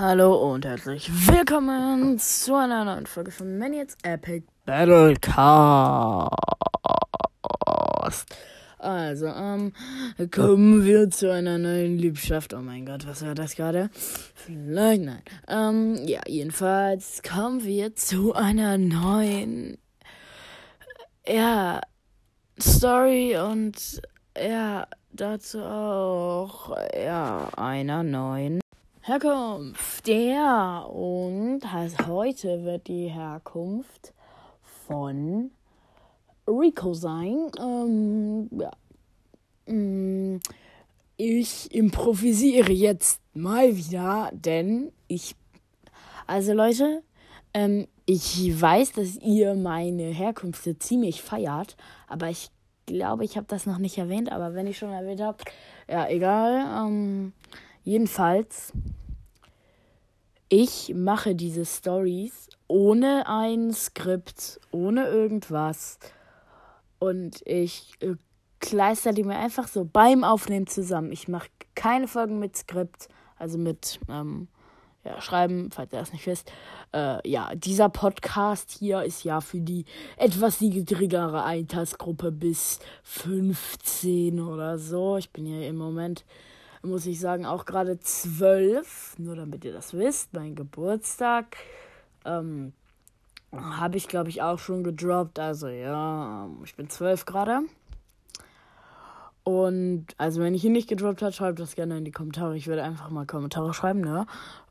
Hallo 0.00 0.34
und 0.54 0.64
herzlich 0.64 1.10
willkommen 1.28 2.18
zu 2.18 2.54
einer 2.54 2.86
neuen 2.86 3.04
Folge 3.04 3.30
von 3.30 3.58
Maniacs 3.58 3.98
Epic 4.02 4.46
Battle 4.64 5.14
Cast. 5.20 6.34
Also, 8.78 9.26
ähm, 9.26 9.74
kommen 10.30 10.86
wir 10.86 11.10
zu 11.10 11.30
einer 11.30 11.58
neuen 11.58 11.98
Liebschaft. 11.98 12.54
Oh 12.54 12.62
mein 12.62 12.86
Gott, 12.86 13.06
was 13.06 13.22
war 13.26 13.34
das 13.34 13.56
gerade? 13.56 13.90
Vielleicht 13.92 15.02
nein. 15.02 15.22
Ähm, 15.46 15.98
ja, 16.06 16.22
jedenfalls 16.26 17.20
kommen 17.22 17.62
wir 17.62 17.94
zu 17.94 18.32
einer 18.32 18.78
neuen, 18.78 19.76
ja, 21.28 21.82
Story 22.58 23.36
und 23.36 24.00
ja, 24.34 24.86
dazu 25.12 25.60
auch, 25.60 26.74
ja, 26.96 27.50
einer 27.58 28.02
neuen 28.02 28.60
Herkunft. 29.02 29.89
Ja, 30.06 30.80
und 30.80 31.60
also 31.74 32.06
heute 32.06 32.64
wird 32.64 32.88
die 32.88 33.08
Herkunft 33.08 34.14
von 34.86 35.50
Rico 36.48 36.94
sein. 36.94 37.50
Ähm, 37.58 38.48
ja. 38.58 38.70
Mm, 39.66 40.40
ich 41.18 41.74
improvisiere 41.74 42.72
jetzt 42.72 43.20
mal 43.34 43.76
wieder, 43.76 44.30
denn 44.32 44.90
ich. 45.06 45.36
Also 46.26 46.54
Leute, 46.54 47.02
ähm, 47.52 47.86
ich 48.06 48.58
weiß, 48.60 48.92
dass 48.92 49.16
ihr 49.16 49.54
meine 49.54 50.04
Herkünfte 50.04 50.78
ziemlich 50.78 51.20
feiert, 51.22 51.76
aber 52.08 52.30
ich 52.30 52.50
glaube, 52.86 53.24
ich 53.24 53.36
habe 53.36 53.46
das 53.48 53.66
noch 53.66 53.78
nicht 53.78 53.98
erwähnt. 53.98 54.32
Aber 54.32 54.54
wenn 54.54 54.66
ich 54.66 54.78
schon 54.78 54.92
erwähnt 54.92 55.20
habe, 55.20 55.38
ja, 55.88 56.08
egal. 56.08 56.86
Ähm, 56.86 57.32
jedenfalls, 57.84 58.72
ich 60.50 60.92
mache 60.94 61.34
diese 61.34 61.64
Stories 61.64 62.48
ohne 62.66 63.26
ein 63.26 63.72
Skript, 63.72 64.60
ohne 64.72 65.06
irgendwas. 65.06 65.98
Und 66.98 67.40
ich 67.46 67.94
äh, 68.00 68.16
kleister 68.58 69.12
die 69.12 69.22
mir 69.22 69.38
einfach 69.38 69.68
so 69.68 69.88
beim 69.90 70.24
Aufnehmen 70.24 70.66
zusammen. 70.66 71.12
Ich 71.12 71.28
mache 71.28 71.48
keine 71.74 72.08
Folgen 72.08 72.40
mit 72.40 72.56
Skript, 72.56 73.08
also 73.38 73.58
mit 73.58 74.00
ähm, 74.08 74.48
ja, 75.04 75.20
schreiben, 75.20 75.70
falls 75.70 75.92
ihr 75.92 76.00
das 76.00 76.12
nicht 76.12 76.26
wisst. 76.26 76.52
Äh, 76.92 77.26
ja, 77.28 77.54
dieser 77.54 77.88
Podcast 77.88 78.72
hier 78.72 79.02
ist 79.04 79.22
ja 79.22 79.40
für 79.40 79.60
die 79.60 79.84
etwas 80.16 80.60
niedrigere 80.60 81.44
Altersgruppe 81.44 82.32
bis 82.32 82.80
15 83.04 84.40
oder 84.40 84.78
so. 84.78 85.16
Ich 85.16 85.30
bin 85.30 85.46
ja 85.46 85.66
im 85.66 85.76
Moment 85.76 86.24
muss 86.82 87.06
ich 87.06 87.20
sagen, 87.20 87.46
auch 87.46 87.64
gerade 87.64 87.98
zwölf, 88.00 89.14
nur 89.18 89.36
damit 89.36 89.64
ihr 89.64 89.72
das 89.72 89.94
wisst, 89.94 90.32
mein 90.32 90.54
Geburtstag. 90.54 91.56
Ähm, 92.24 92.72
habe 93.52 93.96
ich, 93.96 94.08
glaube 94.08 94.30
ich, 94.30 94.42
auch 94.42 94.58
schon 94.58 94.84
gedroppt. 94.84 95.38
Also 95.38 95.68
ja, 95.68 96.48
ich 96.64 96.74
bin 96.76 96.88
zwölf 96.88 97.26
gerade. 97.26 97.60
Und 99.42 100.06
also 100.18 100.40
wenn 100.40 100.54
ich 100.54 100.64
ihn 100.64 100.72
nicht 100.72 100.88
gedroppt 100.88 101.22
habe, 101.22 101.32
schreibt 101.32 101.58
das 101.58 101.74
gerne 101.74 101.98
in 101.98 102.04
die 102.04 102.12
Kommentare. 102.12 102.56
Ich 102.56 102.68
würde 102.68 102.82
einfach 102.82 103.10
mal 103.10 103.26
Kommentare 103.26 103.74
schreiben, 103.74 104.00
ne? 104.00 104.26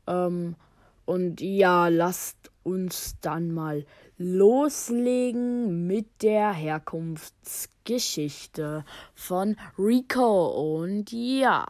Ähm, 0.06 0.56
und 1.04 1.40
ja, 1.40 1.88
lasst 1.88 2.50
uns 2.62 3.16
dann 3.20 3.52
mal 3.52 3.84
loslegen 4.16 5.86
mit 5.86 6.22
der 6.22 6.52
Herkunftsgeschichte 6.52 8.84
von 9.14 9.56
Rico. 9.76 10.80
Und 10.80 11.10
ja. 11.10 11.66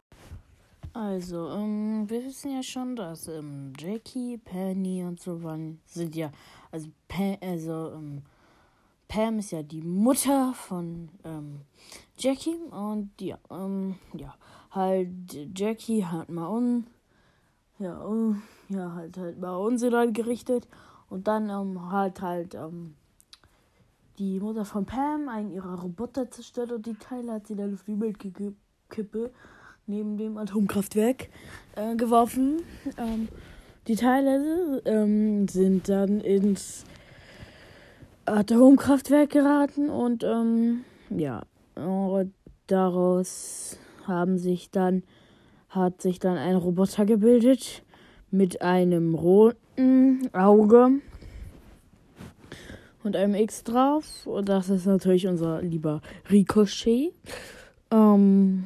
Also, 0.93 1.51
ähm, 1.51 2.11
wir 2.11 2.25
wissen 2.25 2.53
ja 2.53 2.63
schon, 2.65 2.97
dass 2.97 3.29
ähm, 3.29 3.73
Jackie, 3.79 4.39
Penny 4.39 5.05
und 5.05 5.21
so 5.21 5.41
waren, 5.43 5.81
sind 5.87 6.17
ja, 6.17 6.33
also, 6.73 6.89
Pam, 7.07 7.37
also 7.41 7.93
ähm, 7.95 8.23
Pam 9.07 9.39
ist 9.39 9.53
ja 9.53 9.63
die 9.63 9.83
Mutter 9.83 10.53
von 10.53 11.09
ähm, 11.23 11.61
Jackie 12.19 12.57
und 12.71 13.11
ja, 13.21 13.39
ähm, 13.51 13.97
ja, 14.15 14.35
halt 14.73 15.09
Jackie 15.57 16.05
hat 16.05 16.29
mal 16.29 16.49
un, 16.49 16.87
ja, 17.79 18.05
un, 18.05 18.43
ja, 18.69 18.93
halt 18.93 19.17
halt 19.17 19.39
mal 19.39 19.57
Unsinn 19.57 20.13
gerichtet 20.13 20.67
und 21.09 21.29
dann 21.29 21.51
ähm, 21.51 21.93
hat 21.93 22.21
halt 22.21 22.57
die 24.19 24.41
Mutter 24.41 24.65
von 24.65 24.87
Pam 24.87 25.29
einen 25.29 25.53
ihrer 25.53 25.81
Roboter 25.81 26.31
zerstört 26.31 26.73
und 26.73 26.85
die 26.85 26.95
Teile 26.95 27.35
hat 27.35 27.47
sie 27.47 27.55
dann 27.55 27.75
auf 27.75 27.85
die 27.85 27.95
Müllkippe 27.95 29.31
neben 29.91 30.17
dem 30.17 30.39
Atomkraftwerk 30.39 31.29
äh, 31.77 31.97
geworfen. 31.97 32.63
Ähm, 32.97 33.29
die 33.89 33.97
Teile 33.97 34.81
ähm, 34.85 35.49
sind 35.49 35.89
dann 35.89 36.21
ins 36.21 36.85
Atomkraftwerk 38.25 39.31
geraten 39.31 39.91
und 39.91 40.23
ähm, 40.23 40.85
ja, 41.11 41.43
daraus 42.67 43.79
haben 44.07 44.39
sich 44.39 44.71
dann 44.71 45.03
hat 45.69 46.03
sich 46.03 46.19
dann 46.19 46.37
ein 46.37 46.57
Roboter 46.57 47.07
gebildet 47.07 47.83
mit 48.31 48.61
einem 48.61 49.15
roten 49.15 50.29
Auge 50.33 51.01
und 53.03 53.17
einem 53.17 53.35
X 53.35 53.65
drauf. 53.65 54.27
Und 54.27 54.49
das 54.49 54.69
ist 54.69 54.87
natürlich 54.87 55.27
unser 55.27 55.63
lieber 55.63 56.01
Ricochet. 56.31 57.13
Ähm, 57.91 58.65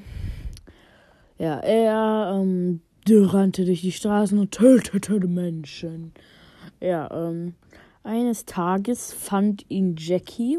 ja, 1.38 1.58
er 1.60 2.40
ähm, 2.40 2.80
rannte 3.08 3.64
durch 3.64 3.82
die 3.82 3.92
Straßen 3.92 4.38
und 4.38 4.52
tötete 4.52 5.26
Menschen. 5.26 6.12
Ja, 6.80 7.10
ähm, 7.10 7.54
eines 8.02 8.44
Tages 8.44 9.12
fand 9.12 9.64
ihn 9.68 9.96
Jackie. 9.98 10.58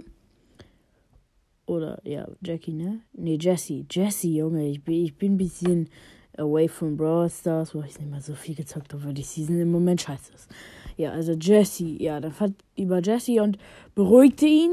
Oder, 1.65 1.99
ja, 2.03 2.27
Jackie, 2.43 2.73
ne? 2.73 3.01
Ne, 3.13 3.37
Jesse. 3.39 3.85
Jesse, 3.89 4.27
Junge, 4.27 4.67
ich 4.67 4.83
bin, 4.83 5.03
ich 5.05 5.15
bin 5.15 5.33
ein 5.33 5.37
bisschen 5.37 5.89
away 6.37 6.67
from 6.67 6.97
Brawl 6.97 7.29
Stars, 7.29 7.73
wo 7.73 7.81
ich 7.81 7.97
nicht 7.99 8.09
mehr 8.09 8.21
so 8.21 8.33
viel 8.33 8.55
gezockt 8.55 8.93
habe, 8.93 9.05
weil 9.05 9.13
die 9.13 9.23
Season 9.23 9.59
im 9.59 9.71
Moment 9.71 10.01
scheiße 10.01 10.33
ist. 10.33 10.49
Ja, 10.97 11.11
also 11.11 11.33
Jesse, 11.33 11.85
ja, 11.85 12.19
dann 12.19 12.31
fand 12.31 12.55
über 12.77 13.01
Jesse 13.01 13.41
und 13.41 13.57
beruhigte 13.95 14.45
ihn. 14.45 14.71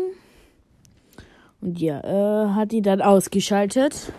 Und 1.60 1.80
ja, 1.80 2.00
äh, 2.00 2.48
hat 2.54 2.72
ihn 2.72 2.82
dann 2.82 3.00
ausgeschaltet. 3.00 4.12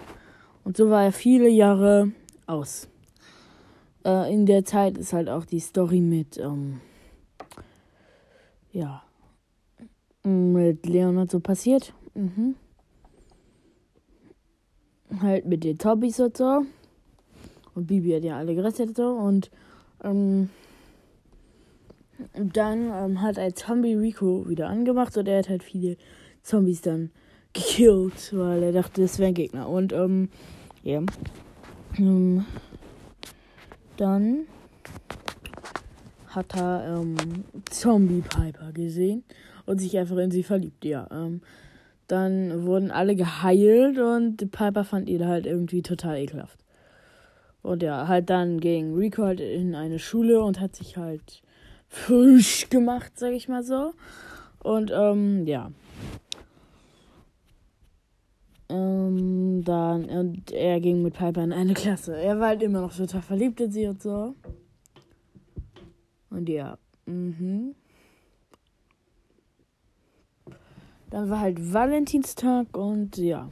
Und 0.64 0.78
so 0.78 0.90
war 0.90 1.04
er 1.04 1.12
viele 1.12 1.50
Jahre 1.50 2.12
aus. 2.46 2.88
Äh, 4.06 4.34
in 4.34 4.46
der 4.46 4.66
Zeit 4.66 4.98
ist 4.98 5.14
halt 5.14 5.30
auch 5.30 5.46
die 5.46 5.60
Story 5.60 6.02
mit, 6.02 6.38
ähm, 6.38 6.80
ja, 8.72 9.04
mit 10.24 10.86
Leonard 10.86 11.32
so 11.32 11.40
passiert. 11.40 11.94
Mhm. 12.14 12.56
Halt 15.22 15.46
mit 15.46 15.64
den 15.64 15.78
Tobbys 15.78 16.20
und 16.20 16.38
so. 16.38 16.66
Und 17.76 17.88
Bibi 17.88 18.12
hat 18.12 18.24
ja 18.24 18.38
alle 18.38 18.56
gerettet 18.56 18.96
so. 18.96 19.10
Und 19.10 19.52
ähm, 20.04 20.50
dann 22.36 22.92
ähm, 22.94 23.22
hat 23.22 23.38
ein 23.38 23.56
Zombie 23.56 23.96
Rico 23.96 24.48
wieder 24.48 24.70
angemacht 24.70 25.18
und 25.18 25.28
er 25.28 25.40
hat 25.40 25.50
halt 25.50 25.64
viele 25.64 25.98
Zombies 26.42 26.82
dann 26.82 27.12
gekillt, 27.54 28.32
weil 28.36 28.64
er 28.64 28.72
dachte, 28.72 29.02
das 29.02 29.20
wären 29.20 29.34
Gegner. 29.34 29.70
Und, 29.70 29.94
ähm, 29.94 30.30
ja. 30.84 31.02
Ähm, 31.98 32.46
dann 33.98 34.48
hat 36.28 36.56
er 36.56 36.98
ähm, 36.98 37.16
Zombie 37.70 38.22
Piper 38.22 38.72
gesehen 38.72 39.24
und 39.66 39.80
sich 39.80 39.98
einfach 39.98 40.18
in 40.18 40.32
sie 40.32 40.44
verliebt, 40.44 40.84
ja. 40.86 41.08
Ähm, 41.12 41.42
dann 42.08 42.66
wurden 42.66 42.92
alle 42.92 43.16
geheilt 43.16 43.98
und 43.98 44.52
Piper 44.52 44.84
fand 44.84 45.08
ihn 45.08 45.26
halt 45.26 45.46
irgendwie 45.46 45.82
total 45.82 46.18
ekelhaft. 46.18 46.60
Und 47.62 47.82
ja, 47.82 48.08
halt 48.08 48.30
dann 48.30 48.60
ging 48.60 48.94
Rico 48.94 49.24
halt 49.24 49.40
in 49.40 49.74
eine 49.74 50.00
Schule 50.00 50.44
und 50.44 50.60
hat 50.60 50.76
sich 50.76 50.98
halt 50.98 51.42
frisch 51.88 52.70
gemacht, 52.70 53.14
sag 53.16 53.32
ich 53.32 53.48
mal 53.48 53.64
so. 53.64 53.94
Und 54.62 54.92
ähm, 54.94 55.48
ja. 55.48 55.72
Ähm, 58.74 59.64
dann, 59.64 60.06
und 60.06 60.52
er 60.52 60.80
ging 60.80 61.04
mit 61.04 61.14
Piper 61.14 61.44
in 61.44 61.54
eine 61.54 61.76
Klasse. 61.76 62.20
Er 62.20 62.40
war 62.40 62.48
halt 62.50 62.64
immer 62.64 62.82
noch 62.82 62.96
total 62.96 63.22
verliebt 63.22 63.62
in 63.62 63.72
sie 63.72 63.86
und 63.86 64.02
so. 64.02 64.34
Und 66.32 66.50
ja, 66.50 66.80
mhm. 67.06 67.76
Dann 71.12 71.30
war 71.30 71.42
halt 71.42 71.74
Valentinstag 71.74 72.76
und 72.76 73.18
ja, 73.18 73.48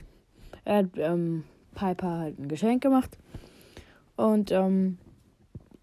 er 0.66 0.78
hat 0.78 0.90
ähm, 0.96 1.44
Piper 1.76 2.18
halt 2.18 2.40
ein 2.40 2.48
Geschenk 2.48 2.82
gemacht. 2.82 3.20
Und 4.16 4.52
ähm, 4.52 4.98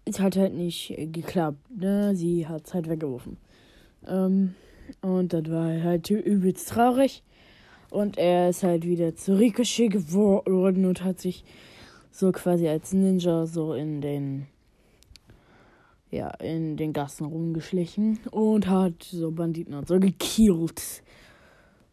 es 0.03 0.19
hat 0.19 0.35
halt 0.35 0.53
nicht 0.53 0.93
geklappt. 1.13 1.71
Ne? 1.73 2.13
Sie 2.17 2.45
hat 2.45 2.67
es 2.67 2.73
halt 2.73 2.89
weggeworfen. 2.89 3.37
Ähm, 4.05 4.55
und 4.99 5.31
das 5.31 5.49
war 5.49 5.81
halt 5.81 6.09
übelst 6.09 6.67
traurig. 6.67 7.23
Und 7.89 8.17
er 8.17 8.49
ist 8.49 8.63
halt 8.63 8.85
wieder 8.85 9.15
zu 9.15 9.37
Ricochet 9.37 9.89
geworden 9.89 10.85
und 10.85 11.03
hat 11.03 11.19
sich 11.19 11.43
so 12.11 12.31
quasi 12.31 12.67
als 12.67 12.93
Ninja 12.93 13.45
so 13.45 13.73
in 13.73 14.01
den 14.01 14.47
ja, 16.11 16.29
in 16.39 16.75
den 16.75 16.91
Gassen 16.91 17.25
rumgeschlichen 17.25 18.19
und 18.31 18.67
hat 18.67 19.03
so 19.03 19.31
Banditen 19.31 19.75
und 19.75 19.87
so 19.87 19.99
gekillt. 19.99 21.03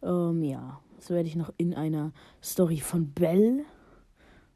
Ähm, 0.01 0.43
ja, 0.43 0.79
das 0.97 1.09
werde 1.09 1.27
ich 1.27 1.35
noch 1.35 1.53
in 1.57 1.73
einer 1.73 2.11
Story 2.43 2.79
von 2.79 3.11
Bell, 3.11 3.63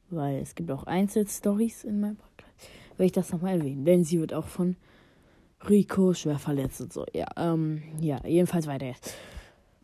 weil 0.10 0.42
es 0.42 0.56
gibt 0.56 0.72
auch 0.72 0.86
Einzelstories 0.86 1.84
in 1.84 2.00
meinem 2.00 2.16
Podcast, 2.16 2.70
werde 2.98 3.06
ich 3.06 3.12
das 3.12 3.32
nochmal 3.32 3.60
erwähnen, 3.60 3.86
denn 3.86 4.04
sie 4.04 4.20
wird 4.20 4.34
auch 4.34 4.48
von 4.48 4.76
Rico 5.70 6.14
schwer 6.14 6.40
verletzt 6.40 6.82
und 6.82 6.92
so. 6.92 7.06
Ja, 7.14 7.28
ähm, 7.38 7.84
ja, 8.00 8.20
jedenfalls 8.26 8.66
weiter 8.66 8.88
jetzt. 8.88 9.16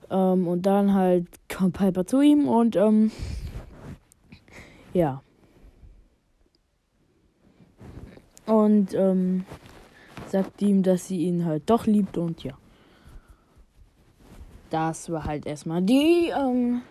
Ähm, 0.09 0.48
und 0.48 0.65
dann 0.65 0.94
halt 0.94 1.27
kommt 1.50 1.77
Piper 1.77 2.06
zu 2.06 2.21
ihm 2.21 2.48
und, 2.48 2.75
ähm, 2.75 3.12
ja. 4.94 5.21
Und, 8.45 8.94
ähm, 8.94 9.45
sagt 10.30 10.62
ihm, 10.62 10.83
dass 10.83 11.07
sie 11.07 11.19
ihn 11.19 11.45
halt 11.45 11.69
doch 11.69 11.86
liebt 11.86 12.18
und 12.18 12.44
ja. 12.44 12.54
Das 14.69 15.09
war 15.09 15.25
halt 15.25 15.45
erstmal 15.45 15.81
die 15.81 16.31
ähm, 16.36 16.81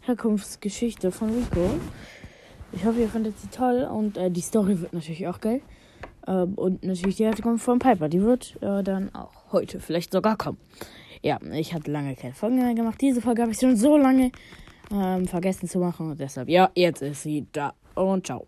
Herkunftsgeschichte 0.00 1.10
von 1.10 1.30
Rico. 1.30 1.68
Ich 2.72 2.84
hoffe, 2.84 3.00
ihr 3.00 3.08
findet 3.08 3.38
sie 3.38 3.48
toll 3.48 3.88
und 3.90 4.16
äh, 4.16 4.30
die 4.30 4.40
Story 4.40 4.80
wird 4.80 4.92
natürlich 4.92 5.26
auch 5.28 5.40
geil. 5.40 5.60
Ähm, 6.26 6.54
und 6.54 6.82
natürlich 6.82 7.16
die 7.16 7.24
Herkunft 7.24 7.64
von 7.64 7.78
Piper, 7.78 8.08
die 8.08 8.22
wird 8.22 8.56
äh, 8.62 8.82
dann 8.82 9.14
auch 9.14 9.52
heute 9.52 9.80
vielleicht 9.80 10.12
sogar 10.12 10.36
kommen. 10.36 10.58
Ja, 11.22 11.38
ich 11.52 11.74
hatte 11.74 11.90
lange 11.90 12.16
keine 12.16 12.34
Folgen 12.34 12.56
mehr 12.56 12.74
gemacht. 12.74 13.00
Diese 13.00 13.20
Folge 13.20 13.42
habe 13.42 13.52
ich 13.52 13.58
schon 13.58 13.76
so 13.76 13.96
lange 13.96 14.32
ähm, 14.90 15.26
vergessen 15.26 15.68
zu 15.68 15.78
machen 15.78 16.10
und 16.10 16.20
deshalb, 16.20 16.48
ja, 16.48 16.70
jetzt 16.74 17.02
ist 17.02 17.22
sie 17.22 17.46
da 17.52 17.74
und 17.94 18.26
ciao. 18.26 18.46